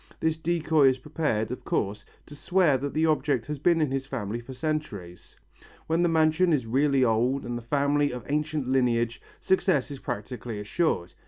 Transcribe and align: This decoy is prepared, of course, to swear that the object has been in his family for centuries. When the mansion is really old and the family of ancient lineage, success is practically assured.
This 0.19 0.35
decoy 0.35 0.87
is 0.87 0.97
prepared, 0.97 1.51
of 1.51 1.63
course, 1.63 2.03
to 2.25 2.35
swear 2.35 2.75
that 2.75 2.95
the 2.95 3.05
object 3.05 3.45
has 3.45 3.59
been 3.59 3.79
in 3.79 3.91
his 3.91 4.07
family 4.07 4.39
for 4.39 4.51
centuries. 4.51 5.35
When 5.85 6.01
the 6.01 6.09
mansion 6.09 6.51
is 6.53 6.65
really 6.65 7.03
old 7.05 7.45
and 7.45 7.55
the 7.55 7.61
family 7.61 8.09
of 8.11 8.25
ancient 8.27 8.67
lineage, 8.67 9.21
success 9.39 9.91
is 9.91 9.99
practically 9.99 10.59
assured. 10.59 11.13